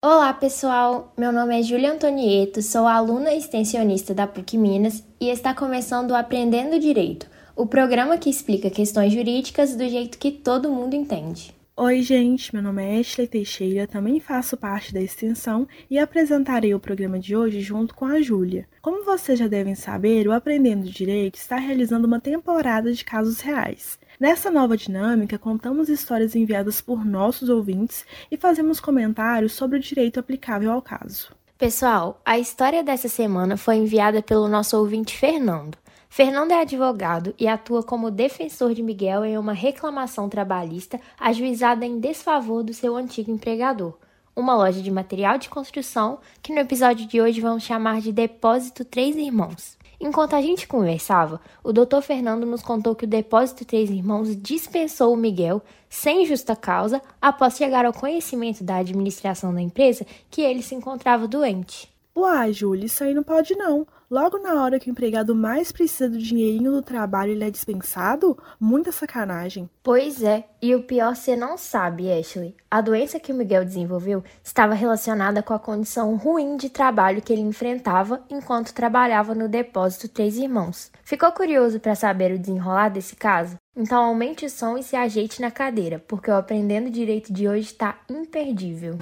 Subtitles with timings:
[0.00, 1.12] Olá, pessoal!
[1.18, 6.14] Meu nome é Júlia Antonieto, sou aluna extensionista da PUC Minas e está começando o
[6.14, 11.52] Aprendendo Direito, o programa que explica questões jurídicas do jeito que todo mundo entende.
[11.76, 16.80] Oi, gente, meu nome é Ashley Teixeira, também faço parte da extensão e apresentarei o
[16.80, 18.68] programa de hoje junto com a Júlia.
[18.80, 23.98] Como vocês já devem saber, o Aprendendo Direito está realizando uma temporada de casos reais.
[24.20, 30.18] Nessa nova dinâmica, contamos histórias enviadas por nossos ouvintes e fazemos comentários sobre o direito
[30.18, 31.30] aplicável ao caso.
[31.56, 35.78] Pessoal, a história dessa semana foi enviada pelo nosso ouvinte Fernando.
[36.08, 42.00] Fernando é advogado e atua como defensor de Miguel em uma reclamação trabalhista ajuizada em
[42.00, 43.96] desfavor do seu antigo empregador,
[44.34, 48.84] uma loja de material de construção que no episódio de hoje vamos chamar de Depósito
[48.84, 49.77] Três Irmãos.
[50.00, 52.00] Enquanto a gente conversava, o Dr.
[52.00, 57.56] Fernando nos contou que o Depósito Três Irmãos dispensou o Miguel, sem justa causa, após
[57.56, 61.88] chegar ao conhecimento da administração da empresa que ele se encontrava doente.
[62.16, 63.86] Uai, Júlia, isso aí não pode não.
[64.10, 68.38] Logo na hora que o empregado mais precisa do dinheirinho do trabalho, ele é dispensado?
[68.58, 69.68] Muita sacanagem.
[69.82, 72.56] Pois é, e o pior você não sabe, Ashley.
[72.70, 77.30] A doença que o Miguel desenvolveu estava relacionada com a condição ruim de trabalho que
[77.30, 80.90] ele enfrentava enquanto trabalhava no depósito Três Irmãos.
[81.04, 83.56] Ficou curioso para saber o desenrolar desse caso?
[83.76, 87.66] Então aumente o som e se ajeite na cadeira, porque o Aprendendo Direito de hoje
[87.66, 88.98] está imperdível.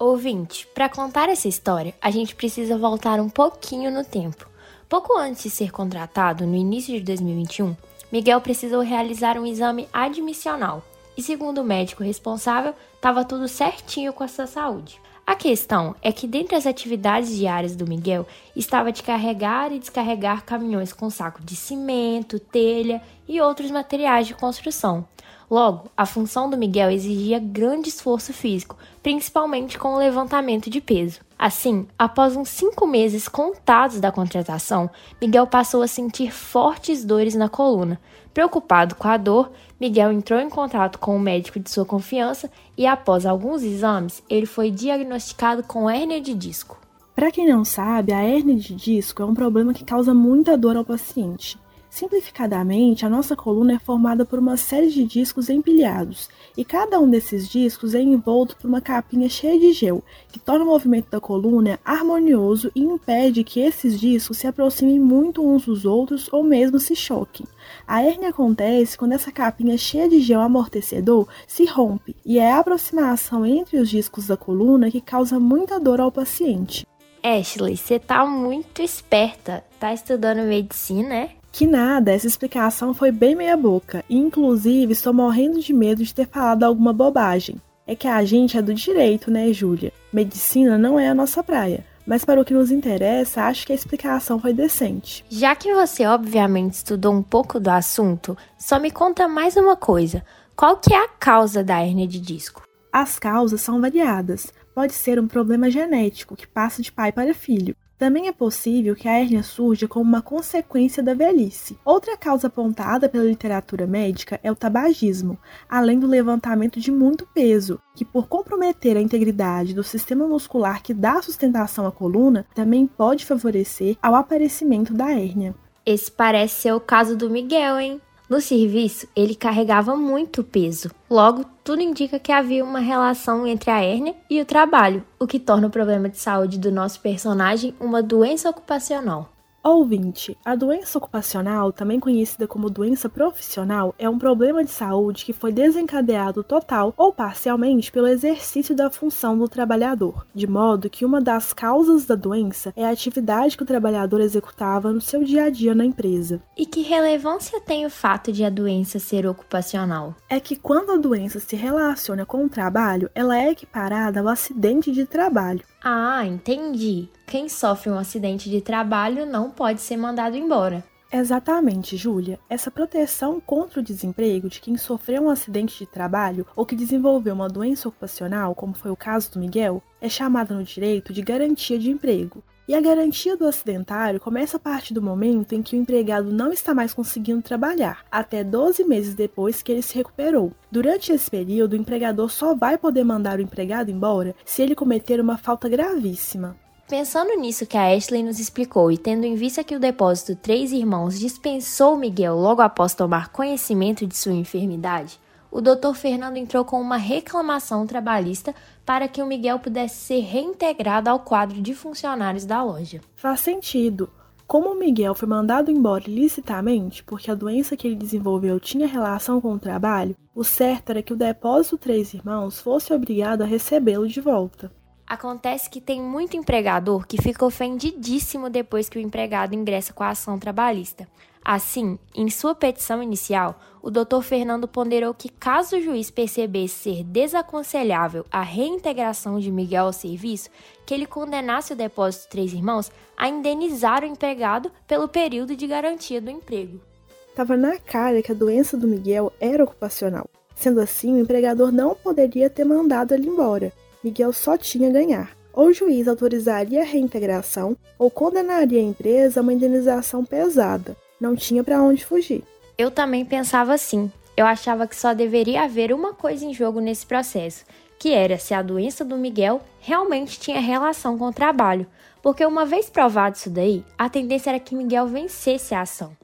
[0.00, 4.48] Ouvinte, para contar essa história, a gente precisa voltar um pouquinho no tempo.
[4.88, 7.76] Pouco antes de ser contratado, no início de 2021,
[8.12, 10.84] Miguel precisou realizar um exame admissional
[11.16, 15.00] e, segundo o médico responsável, estava tudo certinho com a sua saúde.
[15.26, 18.24] A questão é que, dentre as atividades diárias do Miguel,
[18.54, 24.34] estava de carregar e descarregar caminhões com saco de cimento, telha e outros materiais de
[24.34, 25.06] construção.
[25.50, 31.20] Logo, a função do Miguel exigia grande esforço físico, principalmente com o levantamento de peso.
[31.38, 37.48] Assim, após uns cinco meses contados da contratação, Miguel passou a sentir fortes dores na
[37.48, 37.98] coluna.
[38.34, 39.50] Preocupado com a dor,
[39.80, 44.46] Miguel entrou em contato com o médico de sua confiança e, após alguns exames, ele
[44.46, 46.78] foi diagnosticado com hérnia de disco.
[47.14, 50.76] Para quem não sabe, a hérnia de disco é um problema que causa muita dor
[50.76, 51.58] ao paciente.
[51.98, 57.10] Simplificadamente, a nossa coluna é formada por uma série de discos empilhados, e cada um
[57.10, 60.00] desses discos é envolto por uma capinha cheia de gel,
[60.30, 65.44] que torna o movimento da coluna harmonioso e impede que esses discos se aproximem muito
[65.44, 67.44] uns dos outros ou mesmo se choquem.
[67.84, 72.60] A hérnia acontece quando essa capinha cheia de gel amortecedor se rompe, e é a
[72.60, 76.86] aproximação entre os discos da coluna que causa muita dor ao paciente.
[77.24, 79.64] Ashley, você tá muito esperta.
[79.80, 81.37] Tá estudando medicina, é?
[81.50, 86.28] Que nada, essa explicação foi bem meia-boca, e inclusive estou morrendo de medo de ter
[86.28, 87.60] falado alguma bobagem.
[87.86, 89.92] É que a gente é do direito, né, Júlia?
[90.12, 91.84] Medicina não é a nossa praia.
[92.06, 95.24] Mas para o que nos interessa, acho que a explicação foi decente.
[95.28, 100.24] Já que você obviamente estudou um pouco do assunto, só me conta mais uma coisa.
[100.56, 102.62] Qual que é a causa da hérnia de disco?
[102.90, 104.50] As causas são variadas.
[104.74, 107.76] Pode ser um problema genético que passa de pai para filho.
[107.98, 111.76] Também é possível que a hérnia surja como uma consequência da velhice.
[111.84, 115.36] Outra causa apontada pela literatura médica é o tabagismo,
[115.68, 120.94] além do levantamento de muito peso, que por comprometer a integridade do sistema muscular que
[120.94, 125.52] dá sustentação à coluna, também pode favorecer ao aparecimento da hérnia.
[125.84, 128.00] Esse parece ser o caso do Miguel, hein?
[128.28, 130.90] No serviço, ele carregava muito peso.
[131.08, 135.40] Logo, tudo indica que havia uma relação entre a hérnia e o trabalho, o que
[135.40, 139.32] torna o problema de saúde do nosso personagem uma doença ocupacional.
[139.62, 145.32] Ouvinte, a doença ocupacional, também conhecida como doença profissional, é um problema de saúde que
[145.32, 151.20] foi desencadeado total ou parcialmente pelo exercício da função do trabalhador, de modo que uma
[151.20, 155.50] das causas da doença é a atividade que o trabalhador executava no seu dia a
[155.50, 156.40] dia na empresa.
[156.56, 160.14] E que relevância tem o fato de a doença ser ocupacional?
[160.30, 164.92] É que quando a doença se relaciona com o trabalho, ela é equiparada ao acidente
[164.92, 165.64] de trabalho.
[165.90, 167.08] Ah, entendi.
[167.26, 170.84] Quem sofre um acidente de trabalho não pode ser mandado embora.
[171.10, 172.38] Exatamente, Júlia.
[172.46, 177.32] Essa proteção contra o desemprego de quem sofreu um acidente de trabalho ou que desenvolveu
[177.32, 181.78] uma doença ocupacional, como foi o caso do Miguel, é chamada no direito de garantia
[181.78, 182.44] de emprego.
[182.68, 186.52] E a garantia do acidentário começa a partir do momento em que o empregado não
[186.52, 190.52] está mais conseguindo trabalhar, até 12 meses depois que ele se recuperou.
[190.70, 195.18] Durante esse período, o empregador só vai poder mandar o empregado embora se ele cometer
[195.18, 196.58] uma falta gravíssima.
[196.86, 200.70] Pensando nisso que a Ashley nos explicou e tendo em vista que o depósito Três
[200.70, 205.18] Irmãos dispensou Miguel logo após tomar conhecimento de sua enfermidade,
[205.50, 205.94] o Dr.
[205.94, 208.54] Fernando entrou com uma reclamação trabalhista
[208.84, 213.00] para que o Miguel pudesse ser reintegrado ao quadro de funcionários da loja.
[213.16, 214.10] Faz sentido.
[214.46, 219.42] Como o Miguel foi mandado embora ilicitamente, porque a doença que ele desenvolveu tinha relação
[219.42, 224.08] com o trabalho, o certo era que o depósito Três Irmãos fosse obrigado a recebê-lo
[224.08, 224.72] de volta.
[225.06, 230.10] Acontece que tem muito empregador que fica ofendidíssimo depois que o empregado ingressa com a
[230.10, 231.08] ação trabalhista.
[231.50, 234.20] Assim, em sua petição inicial, o Dr.
[234.20, 240.50] Fernando ponderou que, caso o juiz percebesse ser desaconselhável a reintegração de Miguel ao serviço,
[240.84, 246.20] que ele condenasse o depósito Três Irmãos a indenizar o empregado pelo período de garantia
[246.20, 246.82] do emprego.
[247.30, 250.28] Estava na cara que a doença do Miguel era ocupacional.
[250.54, 253.72] Sendo assim, o empregador não poderia ter mandado ele embora.
[254.04, 255.34] Miguel só tinha ganhar.
[255.54, 260.94] Ou o juiz autorizaria a reintegração ou condenaria a empresa a uma indenização pesada.
[261.20, 262.44] Não tinha para onde fugir.
[262.76, 264.10] Eu também pensava assim.
[264.36, 267.64] Eu achava que só deveria haver uma coisa em jogo nesse processo,
[267.98, 271.86] que era se a doença do Miguel realmente tinha relação com o trabalho,
[272.22, 276.16] porque uma vez provado isso daí, a tendência era que Miguel vencesse a ação.